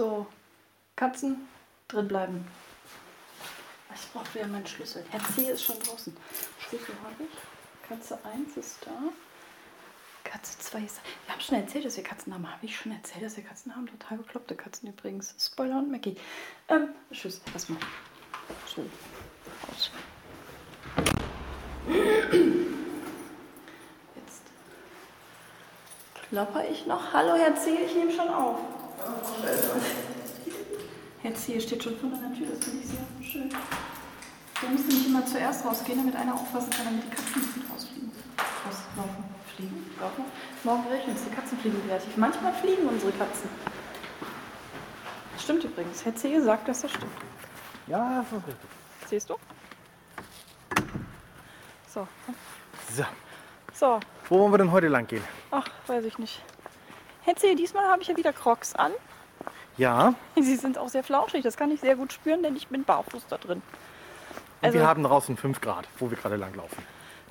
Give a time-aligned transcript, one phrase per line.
[0.00, 0.26] So,
[0.96, 1.46] Katzen
[1.86, 2.48] drin bleiben.
[3.94, 5.04] Ich brauche wieder meinen Schlüssel.
[5.10, 6.16] Herr C ist schon draußen.
[6.58, 7.86] Schlüssel habe ich.
[7.86, 8.92] Katze 1 ist da.
[10.24, 11.02] Katze 2 ist da.
[11.26, 12.50] Wir haben schon erzählt, dass wir Katzen haben.
[12.50, 13.88] Habe ich schon erzählt, dass wir Katzen haben?
[13.88, 15.34] Total bekloppte Katzen übrigens.
[15.38, 16.16] Spoiler und Mackie.
[16.68, 17.42] Ähm, tschüss.
[17.52, 17.80] Erstmal.
[18.74, 18.80] So.
[19.68, 19.90] Raus.
[24.16, 24.42] Jetzt
[26.30, 27.12] klopper ich noch.
[27.12, 28.60] Hallo, Herr C., ich nehme schon auf.
[31.30, 31.60] Herr C.
[31.60, 33.48] steht schon vor der Tür, das finde ich sehr schön.
[34.60, 38.10] Der müsste nicht immer zuerst rausgehen, damit einer aufpassen kann, damit die Katzen nicht rausfliegen.
[38.66, 39.24] Rauslaufen.
[39.54, 39.86] Fliegen?
[40.00, 40.24] Laufen?
[40.64, 42.16] Morgen regnet es, die Katzen fliegen kreativ.
[42.16, 43.48] Manchmal fliegen unsere Katzen.
[45.34, 46.04] Das stimmt übrigens.
[46.04, 46.40] Herr C.
[46.40, 47.12] sagt, dass das stimmt.
[47.86, 48.70] Ja, das ist richtig.
[49.08, 49.36] Siehst du?
[51.94, 52.08] So.
[52.92, 53.04] So,
[53.72, 54.00] So.
[54.28, 55.22] wo wollen wir denn heute lang gehen?
[55.52, 56.42] Ach, weiß ich nicht.
[57.22, 58.90] Herr C., diesmal habe ich ja wieder Crocs an.
[59.80, 61.42] Ja, Sie sind auch sehr flauschig.
[61.42, 63.62] Das kann ich sehr gut spüren, denn ich bin barfuß da drin.
[63.62, 66.84] und Also- wir haben draußen 5 Grad, wo wir gerade lang laufen.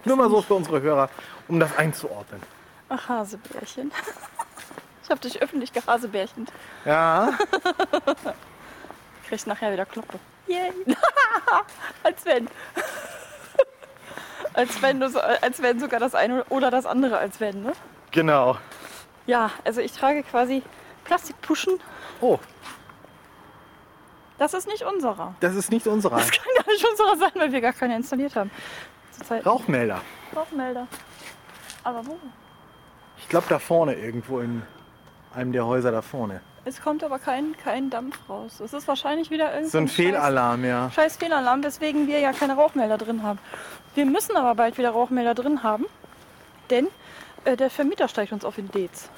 [0.05, 1.09] Nur mal so für unsere Hörer,
[1.47, 2.42] um das einzuordnen.
[2.89, 3.92] Ach, Hasebärchen.
[5.03, 6.45] Ich habe dich öffentlich gehasebärchen.
[6.86, 7.30] Ja,
[9.27, 10.20] Kriegst nachher wieder Kloppe.
[10.45, 10.72] Yay.
[12.03, 12.47] als wenn.
[14.53, 17.73] als wenn du so, als wenn sogar das eine oder das andere als wenn, ne?
[18.11, 18.58] genau.
[19.25, 20.61] Ja, also ich trage quasi
[21.10, 21.80] Plastikpuschen.
[22.22, 22.38] Oh,
[24.38, 25.34] Das ist nicht unserer.
[25.40, 26.18] das ist nicht unserer.
[26.18, 28.52] Das kann gar nicht unserer sein, weil wir gar keine installiert haben.
[29.44, 30.02] Rauchmelder.
[30.36, 30.88] Rauchmelder.
[31.84, 32.16] Aber wo?
[33.18, 34.62] Ich glaube da vorne irgendwo in
[35.34, 36.42] einem der Häuser da vorne.
[36.64, 38.60] Es kommt aber kein, kein Dampf raus.
[38.60, 40.92] Es ist wahrscheinlich wieder irgendein So ein Fehlalarm, ja.
[40.92, 43.40] Scheiß Fehlalarm, weswegen wir ja keine Rauchmelder drin haben.
[43.96, 45.86] Wir müssen aber bald wieder Rauchmelder drin haben,
[46.70, 46.88] denn
[47.46, 49.10] äh, der Vermieter steigt uns auf den Dez.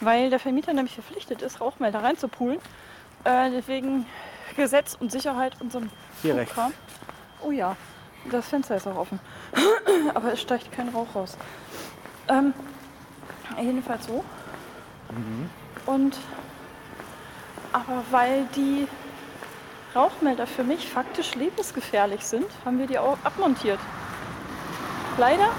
[0.00, 2.58] Weil der Vermieter nämlich verpflichtet ist, Rauchmelder reinzupulen.
[3.24, 4.06] Äh, deswegen
[4.56, 5.90] Gesetz und Sicherheit und so ein
[6.22, 6.58] Hier rechts.
[7.42, 7.76] Oh ja,
[8.30, 9.20] das Fenster ist auch offen.
[10.14, 11.36] aber es steigt kein Rauch raus.
[12.28, 12.54] Ähm,
[13.60, 14.24] jedenfalls so.
[15.86, 16.16] Und
[17.72, 18.86] aber weil die
[19.94, 23.78] Rauchmelder für mich faktisch lebensgefährlich sind, haben wir die auch abmontiert.
[25.18, 25.50] Leider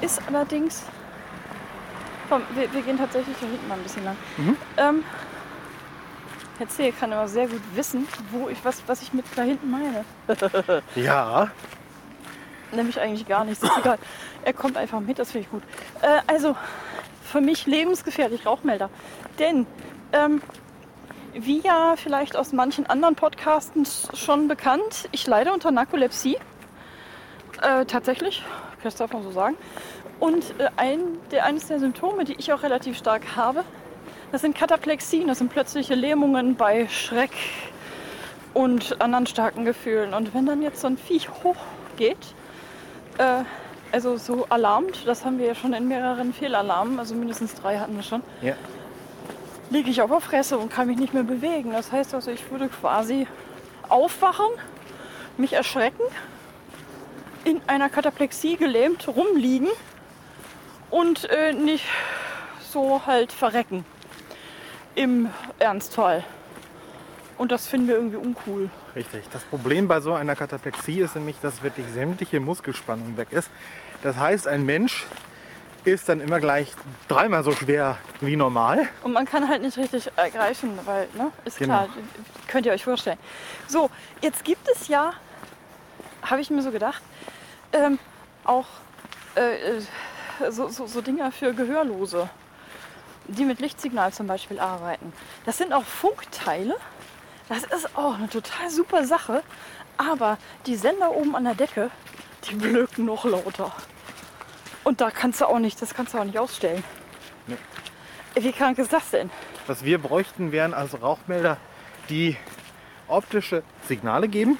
[0.00, 0.84] ist allerdings.
[2.28, 4.16] Komm, wir, wir gehen tatsächlich da hinten mal ein bisschen lang.
[4.76, 5.04] Ähm,
[6.58, 9.70] Herr Zehe kann aber sehr gut wissen, wo ich, was, was ich mit da hinten
[9.70, 10.04] meine.
[10.96, 11.50] Ja,
[12.72, 13.62] Nämlich eigentlich gar nichts.
[13.62, 13.98] Ist egal.
[14.44, 15.62] Er kommt einfach mit, das finde ich gut.
[16.02, 16.54] Äh, also,
[17.24, 18.90] für mich lebensgefährlich Rauchmelder.
[19.38, 19.66] Denn,
[20.12, 20.42] ähm,
[21.34, 26.36] wie ja vielleicht aus manchen anderen Podcasten schon bekannt, ich leide unter Narkolepsie.
[27.62, 28.44] Äh, tatsächlich,
[28.82, 29.56] das darf man so sagen.
[30.20, 33.64] Und äh, ein, der, eines der Symptome, die ich auch relativ stark habe,
[34.32, 37.32] das sind Kataplexien, das sind plötzliche Lähmungen bei Schreck
[38.52, 40.12] und anderen starken Gefühlen.
[40.12, 42.18] Und wenn dann jetzt so ein Viech hochgeht,
[43.18, 43.44] äh,
[43.90, 47.96] also so alarmt, das haben wir ja schon in mehreren Fehlalarmen, also mindestens drei hatten
[47.96, 48.54] wir schon, ja.
[49.70, 51.72] liege ich auf der Fresse und kann mich nicht mehr bewegen.
[51.72, 53.26] Das heißt also, ich würde quasi
[53.88, 54.46] aufwachen,
[55.38, 56.02] mich erschrecken,
[57.44, 59.68] in einer Kataplexie gelähmt rumliegen
[60.90, 61.84] und äh, nicht
[62.70, 63.84] so halt verrecken.
[64.94, 66.24] Im Ernstfall.
[67.36, 68.68] Und das finden wir irgendwie uncool.
[68.96, 69.24] Richtig.
[69.32, 73.48] Das Problem bei so einer Kataplexie ist nämlich, dass wirklich sämtliche Muskelspannung weg ist.
[74.02, 75.06] Das heißt, ein Mensch
[75.84, 76.72] ist dann immer gleich
[77.06, 78.88] dreimal so schwer wie normal.
[79.04, 81.84] Und man kann halt nicht richtig ergreifen, weil, ne, ist Genau.
[81.84, 81.88] klar,
[82.48, 83.18] könnt ihr euch vorstellen.
[83.68, 83.88] So,
[84.20, 85.12] jetzt gibt es ja,
[86.22, 87.00] habe ich mir so gedacht,
[87.72, 87.98] ähm,
[88.44, 88.66] auch
[89.36, 89.82] äh, äh,
[90.50, 92.28] so, so, so Dinger für Gehörlose,
[93.26, 95.12] die mit Lichtsignal zum Beispiel arbeiten.
[95.44, 96.76] Das sind auch Funkteile.
[97.48, 99.42] Das ist auch eine total super Sache.
[99.96, 101.90] Aber die Sender oben an der Decke,
[102.48, 103.72] die blöken noch lauter.
[104.84, 106.84] Und da kannst du auch nicht, das kannst du auch nicht ausstellen.
[107.46, 107.56] Nee.
[108.34, 109.30] Wie krank ist das denn?
[109.66, 111.56] Was wir bräuchten, wären also Rauchmelder,
[112.08, 112.36] die
[113.08, 114.58] optische Signale geben.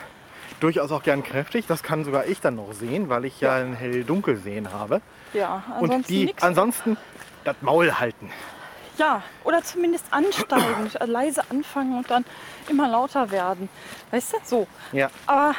[0.60, 1.66] Durchaus auch gern kräftig.
[1.66, 5.00] Das kann sogar ich dann noch sehen, weil ich ja ein hell-dunkel sehen habe.
[5.32, 6.42] Ja, Und ansonsten die nix.
[6.42, 6.96] ansonsten
[7.44, 8.30] das Maul halten.
[8.96, 12.24] Ja, oder zumindest ansteigen, leise anfangen und dann
[12.68, 13.68] immer lauter werden.
[14.10, 14.36] Weißt du?
[14.44, 14.66] So.
[14.92, 15.54] Ja, Aber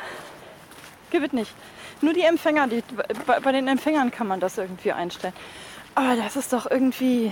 [1.10, 1.54] gibt nicht.
[2.02, 2.84] Nur die Empfänger, die,
[3.26, 5.34] bei, bei den Empfängern kann man das irgendwie einstellen.
[5.96, 7.32] Aber das ist doch irgendwie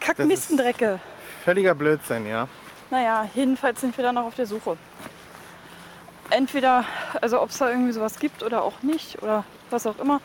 [0.00, 1.00] Kackmistendrecke.
[1.44, 2.48] völliger Blödsinn, ja.
[2.90, 4.76] Naja, jedenfalls sind wir dann noch auf der Suche.
[6.30, 6.84] Entweder,
[7.20, 10.20] also ob es da irgendwie sowas gibt oder auch nicht oder was auch immer.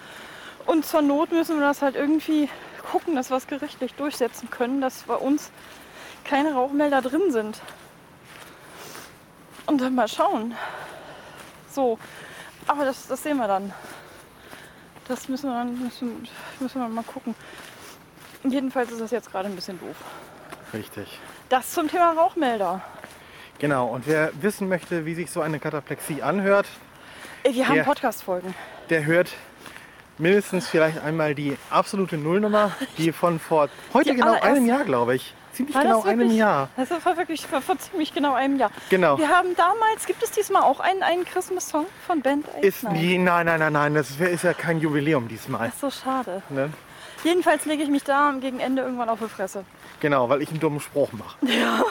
[0.66, 2.50] Und zur Not müssen wir das halt irgendwie
[2.92, 5.52] gucken, dass wir es gerichtlich durchsetzen können, dass bei uns
[6.24, 7.62] keine Rauchmelder drin sind.
[9.66, 10.56] Und dann mal schauen.
[11.72, 11.98] So,
[12.68, 13.74] aber das, das sehen wir dann.
[15.08, 16.28] Das müssen wir dann müssen,
[16.60, 17.36] müssen wir mal gucken.
[18.44, 19.96] Jedenfalls ist das jetzt gerade ein bisschen doof.
[20.74, 21.20] Richtig.
[21.50, 22.82] Das zum Thema Rauchmelder.
[23.60, 26.68] Genau, und wer wissen möchte, wie sich so eine Kataplexie anhört,
[27.44, 28.54] Ey, Wir haben Podcast-Folgen.
[28.90, 29.30] der hört
[30.18, 35.16] mindestens vielleicht einmal die absolute Nullnummer, die von vor heute Die genau einem Jahr, glaube
[35.16, 35.34] ich.
[35.54, 36.38] Ziemlich War genau das einem wirklich?
[36.40, 36.70] Jahr.
[36.78, 38.72] Das war wirklich vor, vor ziemlich genau einem Jahr.
[38.90, 39.18] Genau.
[39.20, 42.64] Wir haben damals, gibt es diesmal auch einen, einen Christmas-Song von Band Aid?
[42.64, 45.68] Ist nein, nein, nein, nein, das ist ja kein Jubiläum diesmal.
[45.68, 46.42] Das ist so schade.
[46.50, 46.72] Ne?
[47.24, 49.64] Jedenfalls lege ich mich da gegen Ende irgendwann auf die Fresse.
[50.00, 51.38] Genau, weil ich einen dummen Spruch mache.
[51.46, 51.84] Ja.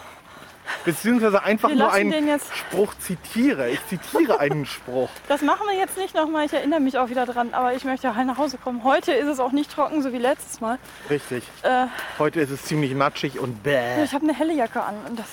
[0.85, 3.71] Beziehungsweise einfach Wir nur einen Spruch zitiere.
[3.71, 5.09] Ich zitiere einen Spruch.
[5.29, 8.15] Das machen wir jetzt nicht nochmal, ich erinnere mich auch wieder dran, aber ich möchte
[8.15, 8.83] heil nach Hause kommen.
[8.85, 10.79] Heute ist es auch nicht trocken, so wie letztes Mal.
[11.09, 11.45] Richtig.
[11.63, 11.87] Äh,
[12.19, 14.03] Heute ist es ziemlich matschig und bäh.
[14.05, 15.27] ich habe eine helle Jacke an und das,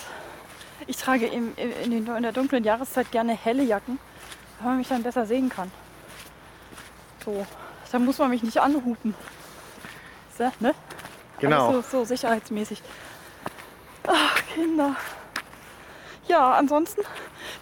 [0.87, 3.99] ich trage im, in, den, in der dunklen Jahreszeit gerne helle Jacken,
[4.59, 5.71] weil man mich dann besser sehen kann.
[7.25, 7.45] So,
[7.91, 9.15] da muss man mich nicht anhupen.
[10.37, 10.73] So, ne?
[11.39, 11.73] Genau.
[11.73, 12.81] So, so sicherheitsmäßig.
[14.07, 14.95] Ach, Kinder.
[16.29, 17.01] Ja, ansonsten,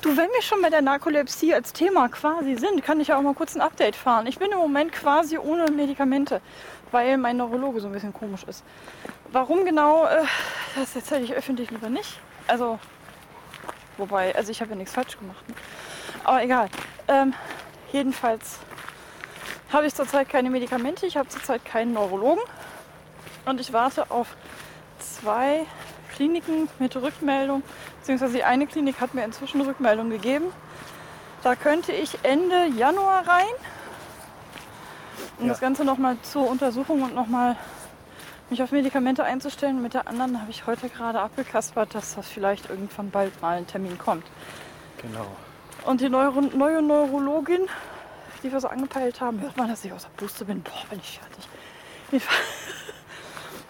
[0.01, 3.21] du, wenn wir schon bei der Narkolepsie als Thema quasi sind, kann ich ja auch
[3.21, 4.27] mal kurz ein Update fahren.
[4.27, 6.41] Ich bin im Moment quasi ohne Medikamente,
[6.91, 8.65] weil mein Neurologe so ein bisschen komisch ist.
[9.31, 10.25] Warum genau, äh,
[10.75, 12.19] das erzähle ich öffentlich lieber nicht.
[12.47, 12.77] Also,
[13.95, 15.47] wobei, also ich habe ja nichts falsch gemacht.
[15.47, 15.55] Ne?
[16.25, 16.69] Aber egal.
[17.07, 17.33] Ähm,
[17.93, 18.59] jedenfalls
[19.71, 22.43] habe ich zurzeit keine Medikamente, ich habe zurzeit keinen Neurologen.
[23.45, 24.35] Und ich warte auf
[24.99, 25.65] zwei
[26.17, 27.61] Kliniken mit Rückmeldung.
[27.99, 30.45] Beziehungsweise die eine Klinik hat mir inzwischen Rückmeldung gegeben.
[31.43, 33.45] Da könnte ich Ende Januar rein.
[35.37, 35.53] Um Ja.
[35.53, 37.55] das Ganze nochmal zur Untersuchung und nochmal
[38.49, 39.79] mich auf Medikamente einzustellen.
[39.79, 43.67] Mit der anderen habe ich heute gerade abgekaspert, dass das vielleicht irgendwann bald mal ein
[43.67, 44.25] Termin kommt.
[44.99, 45.27] Genau.
[45.85, 47.67] Und die Neuro neue Neurologin,
[48.41, 50.63] die wir so angepeilt haben, hört man, dass ich aus der Puste bin.
[50.63, 52.27] Boah, bin ich fertig.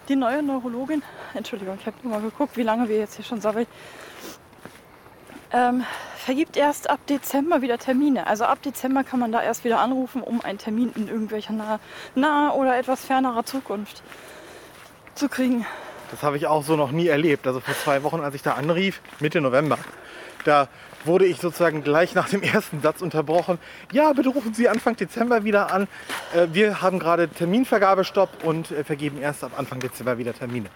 [0.08, 1.02] Die neue Neurologin,
[1.34, 3.66] Entschuldigung, ich habe nur mal geguckt, wie lange wir jetzt hier schon sabbeln,
[5.52, 5.84] ähm,
[6.16, 8.26] vergibt erst ab Dezember wieder Termine.
[8.26, 11.78] Also ab Dezember kann man da erst wieder anrufen, um einen Termin in irgendwelcher nahe,
[12.14, 14.02] nahe oder etwas fernerer Zukunft
[15.14, 15.66] zu kriegen.
[16.10, 17.46] Das habe ich auch so noch nie erlebt.
[17.46, 19.78] Also vor zwei Wochen, als ich da anrief, Mitte November,
[20.44, 20.68] da
[21.04, 23.58] wurde ich sozusagen gleich nach dem ersten Satz unterbrochen.
[23.92, 25.88] Ja, bitte rufen Sie Anfang Dezember wieder an.
[26.34, 30.68] Äh, Wir haben gerade Terminvergabestopp und äh, vergeben erst ab Anfang Dezember wieder Termine.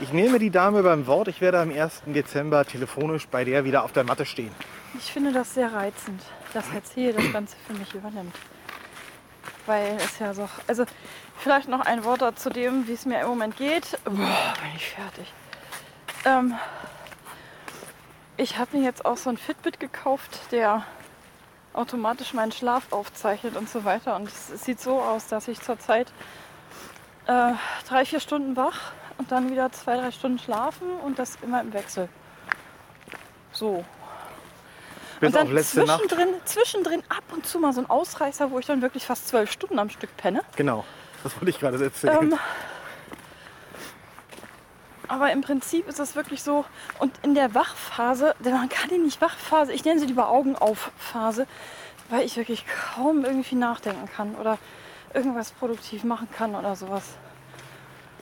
[0.00, 1.28] Ich nehme die Dame beim Wort.
[1.28, 2.02] Ich werde am 1.
[2.06, 4.50] Dezember telefonisch bei der wieder auf der Matte stehen.
[4.98, 6.22] Ich finde das sehr reizend,
[6.54, 8.34] dass Herr Zehe das Ganze für mich übernimmt.
[9.66, 10.48] Weil es ja so.
[10.68, 10.84] Also,
[11.38, 13.98] vielleicht noch ein Wort dazu dem, wie es mir im Moment geht.
[14.04, 15.32] Boah, bin ich fertig.
[16.24, 16.54] Ähm,
[18.36, 20.84] ich habe mir jetzt auch so ein Fitbit gekauft, der
[21.72, 24.16] automatisch meinen Schlaf aufzeichnet und so weiter.
[24.16, 26.08] Und es, sieht so aus, dass ich zurzeit
[27.26, 27.52] äh,
[27.88, 31.72] drei, vier Stunden wach und dann wieder zwei, drei Stunden schlafen und das immer im
[31.72, 32.08] Wechsel.
[33.52, 33.84] So,
[35.20, 36.00] Bis und dann auf letzte Nacht.
[36.00, 39.50] zwischendrin, zwischendrin ab und zu mal so ein Ausreißer, wo ich dann wirklich fast zwölf
[39.50, 40.42] Stunden am Stück penne.
[40.56, 40.84] Genau,
[41.22, 42.32] das wollte ich gerade erzählen.
[42.32, 42.38] Ähm,
[45.08, 46.64] aber im Prinzip ist es wirklich so,
[46.98, 50.56] und in der Wachphase, denn man kann die nicht Wachphase, ich nenne sie lieber Augen
[50.56, 51.46] auf Phase,
[52.08, 54.58] weil ich wirklich kaum irgendwie nachdenken kann oder
[55.14, 57.16] irgendwas produktiv machen kann oder sowas.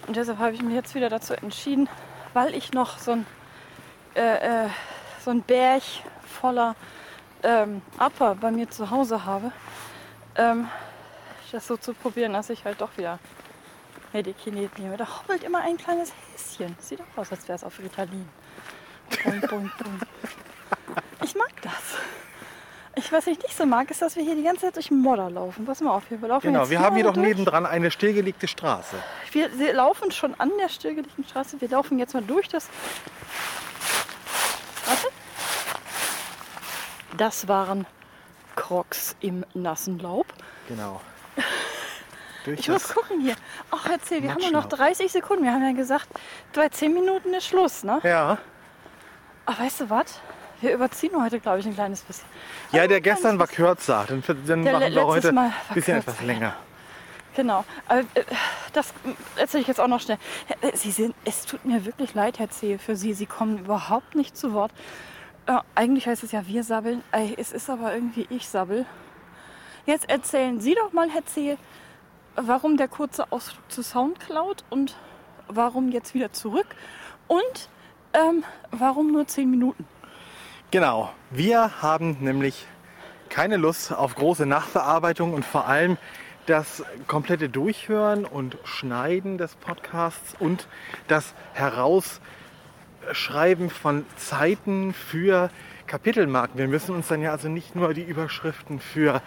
[0.06, 1.88] Und deshalb habe ich mich jetzt wieder dazu entschieden,
[2.32, 3.26] weil ich noch so ein,
[4.14, 4.68] äh, äh,
[5.24, 5.82] so ein Berg
[6.40, 6.76] voller
[7.42, 9.52] ähm, Upper bei mir zu Hause habe,
[10.36, 10.68] ähm,
[11.54, 13.20] das so zu probieren, dass ich halt doch wieder
[14.14, 14.97] Medikinet nehme.
[14.97, 16.75] Da hoppelt immer ein kleines Häschen.
[16.80, 18.28] Sieht auch aus, als wäre es auf Ritalin.
[19.25, 20.00] Boing, boing, boing.
[21.23, 21.73] Ich mag das.
[22.97, 25.28] Ich, was ich nicht so mag, ist, dass wir hier die ganze Zeit durch Modder
[25.28, 25.66] laufen.
[25.66, 27.26] Pass mal auf, wir laufen Genau, jetzt wir haben hier doch durch.
[27.26, 28.94] nebendran eine stillgelegte Straße.
[29.33, 31.61] Wir, wir laufen schon an der stillgelegten Straße.
[31.61, 32.68] Wir laufen jetzt mal durch das.
[34.87, 35.09] Warte.
[37.16, 37.85] Das waren
[38.54, 40.26] Crocs im nassen Laub.
[40.68, 41.00] Genau.
[42.44, 43.34] Durch Ich muss gucken hier.
[43.70, 44.88] Ach, erzähl, wir haben nur noch Matschlaub.
[44.88, 45.44] 30 Sekunden.
[45.44, 46.08] Wir haben ja gesagt,
[46.52, 48.00] bei 10 Minuten ist Schluss, ne?
[48.02, 48.38] Ja.
[49.46, 50.20] Ach, weißt du was?
[50.60, 52.26] Wir überziehen heute, glaube ich, ein kleines bisschen.
[52.72, 54.04] Ja, der Ein gestern war kürzer.
[54.08, 56.54] Dann, dann Der machen wir heute ein bisschen etwas länger.
[57.34, 57.64] Genau.
[57.88, 58.24] Aber, äh,
[58.72, 58.94] das
[59.36, 60.18] erzähle ich jetzt auch noch schnell.
[60.60, 63.12] Äh, Sie sind, es tut mir wirklich leid, Herr Zehe, für Sie.
[63.14, 64.70] Sie kommen überhaupt nicht zu Wort.
[65.46, 67.02] Äh, eigentlich heißt es ja, wir sabbeln.
[67.12, 68.86] Äh, es ist aber irgendwie ich sabbel.
[69.86, 71.58] Jetzt erzählen Sie doch mal, Herr Zehe,
[72.36, 74.96] warum der kurze Ausflug zu Soundcloud und
[75.48, 76.66] warum jetzt wieder zurück.
[77.26, 77.68] Und
[78.14, 79.84] Ähm, warum nur 10 Minuten?
[80.70, 82.64] Genau, wir haben nämlich
[83.28, 85.98] keine Lust auf große Nachbearbeitung und vor allem
[86.46, 90.68] das komplette Durchhören und Schneiden des Podcasts und
[91.08, 95.50] das Herausschreiben von Zeiten für
[95.88, 96.56] Kapitelmarken.
[96.56, 99.22] Wir müssen uns dann ja also nicht nur die Überschriften für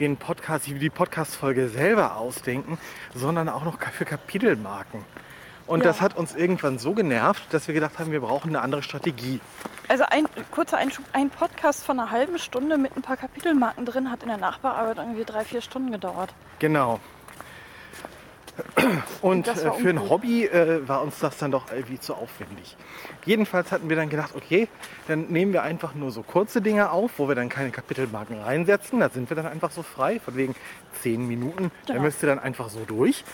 [0.00, 2.78] den Podcast, die Podcast-Folge selber ausdenken,
[3.14, 5.04] sondern auch noch für Kapitelmarken.
[5.66, 5.84] Und Ja.
[5.86, 9.38] das hat uns irgendwann so genervt, dass wir gedacht haben, wir brauchen eine andere Strategie.
[9.88, 14.10] Also ein kurzer Einschub, ein Podcast von einer halben Stunde mit ein paar Kapitelmarken drin
[14.10, 16.32] hat in der Nachbearbeitung irgendwie drei, vier Stunden gedauert.
[16.58, 16.98] Genau.
[19.22, 20.08] Und äh, für ein.
[20.08, 22.76] Hobby äh, war uns das dann doch irgendwie zu aufwendig.
[23.24, 24.68] Jedenfalls hatten wir dann gedacht, okay,
[25.08, 29.00] dann nehmen wir einfach nur so kurze Dinge auf, wo wir dann keine Kapitelmarken reinsetzen.
[29.00, 30.54] Da sind wir dann einfach so frei, von wegen
[31.02, 31.70] zehn Minuten.
[31.86, 32.04] Da Genau.
[32.04, 33.24] müsst ihr dann einfach so durch.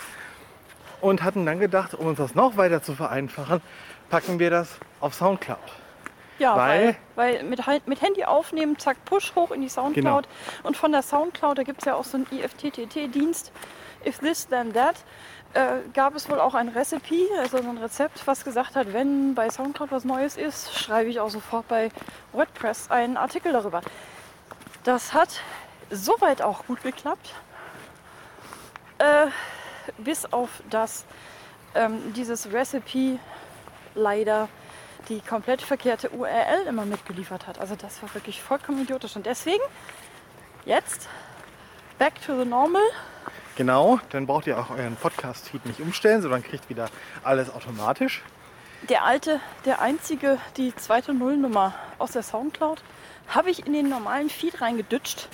[1.01, 3.61] Und hatten dann gedacht, um uns das noch weiter zu vereinfachen,
[4.11, 5.59] packen wir das auf Soundcloud.
[6.39, 10.25] Ja, Weil- weil, weil mit, mit Handy aufnehmen, zack, Push hoch in die Soundcloud.
[10.25, 10.67] Genau.
[10.69, 13.53] Und von der Soundcloud, da gibt es ja auch so einen IFTTT-Dienst,
[14.05, 14.97] If This Then That,
[15.55, 19.35] äh, gab es wohl auch ein Rezept, also so ein Rezept, was gesagt hat, wenn
[19.35, 21.91] bei Soundcloud was Neues ist, schreibe ich auch sofort bei
[22.33, 23.81] WordPress einen Artikel darüber.
[24.85, 25.41] Das hat
[25.91, 27.35] soweit auch gut geklappt.
[28.99, 29.29] Äh,
[29.99, 31.05] bis auf das
[31.75, 33.19] ähm, dieses Recipe
[33.95, 34.49] leider
[35.09, 37.61] die komplett verkehrte URL immer mitgeliefert hat.
[37.61, 39.15] Also das war wirklich vollkommen idiotisch.
[39.17, 39.63] Und deswegen
[40.65, 41.09] jetzt
[41.99, 42.83] back to the normal.
[43.57, 46.89] Genau, dann braucht ihr auch euren Podcast-Feed nicht umstellen, sondern kriegt wieder
[47.25, 48.23] alles automatisch.
[48.89, 52.83] Der alte, der einzige, die zweite Nullnummer aus der Soundcloud,
[53.29, 55.29] habe ich in den normalen Feed reingedütscht.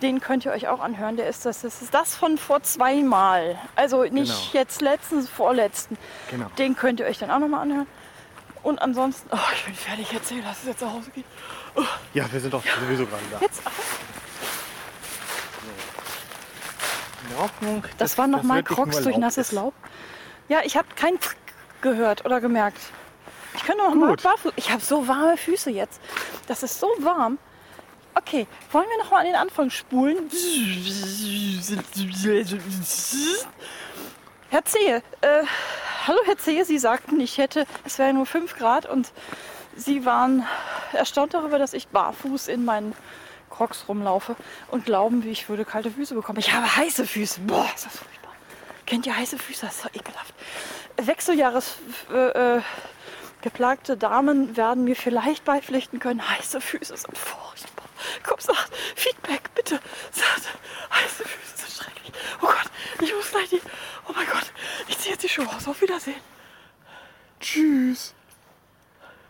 [0.00, 1.16] Den könnt ihr euch auch anhören.
[1.16, 3.58] Der ist das, das ist das von vor zweimal.
[3.74, 4.50] Also nicht Genau.
[4.52, 5.98] jetzt letztens, vorletzten.
[6.30, 6.46] Genau.
[6.58, 7.86] Den könnt ihr euch dann auch nochmal anhören.
[8.62, 11.24] Und ansonsten, oh, ich bin fertig erzählt, dass es jetzt nach Hause geht.
[12.14, 13.40] Ja, wir sind doch sowieso gerade da.
[13.40, 13.72] Jetzt, ach,
[17.21, 17.84] In Ordnung.
[17.98, 19.52] Das, waren nochmal Crocs durch nasses ist.
[19.52, 19.74] Laub.
[20.48, 21.36] Ja, ich habe kein Pfff
[21.80, 22.78] gehört oder gemerkt.
[23.54, 24.52] Ich könnte noch mal barfuß.
[24.56, 26.00] Ich habe so warme Füße jetzt.
[26.46, 27.38] Das ist so warm.
[28.14, 30.30] Okay, wollen wir noch mal an den Anfang spulen?
[34.50, 35.44] Herr Zehe, äh,
[36.06, 39.12] hallo Herr Zehe, Sie sagten, ich hätte, es wäre nur 5 Grad und
[39.74, 40.46] Sie waren
[40.92, 42.94] erstaunt darüber, dass ich barfuß in meinen
[43.52, 44.34] Crocs rumlaufe
[44.68, 46.38] und glauben, wie ich würde kalte Füße bekommen.
[46.38, 47.40] Ich habe heiße Füße.
[47.40, 48.32] Boah, ist das furchtbar.
[48.86, 49.66] Kennt ihr heiße Füße?
[49.66, 50.34] Das ist so ekelhaft.
[50.96, 51.76] Wechseljahres
[52.12, 52.62] äh, äh,
[53.42, 56.28] geplagte Damen werden mir vielleicht beipflichten können.
[56.28, 57.86] Heiße Füße sind furchtbar.
[58.22, 59.80] Komm, sagt Feedback, bitte.
[60.10, 60.48] Sagt,
[60.90, 62.12] heiße Füße sind schrecklich.
[62.40, 63.60] Oh Gott, ich muss gleich die.
[64.08, 64.52] Oh mein Gott,
[64.88, 65.68] ich ziehe jetzt die Schuhe aus.
[65.68, 66.20] Auf Wiedersehen.
[67.40, 68.14] Tschüss.